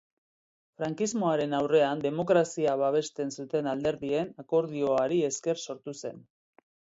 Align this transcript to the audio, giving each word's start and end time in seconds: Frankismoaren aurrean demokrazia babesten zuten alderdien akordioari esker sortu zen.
Frankismoaren 0.79 1.51
aurrean 1.57 2.01
demokrazia 2.05 2.73
babesten 2.85 3.29
zuten 3.43 3.69
alderdien 3.75 4.33
akordioari 4.45 5.21
esker 5.29 5.63
sortu 5.69 5.95
zen. 6.03 6.27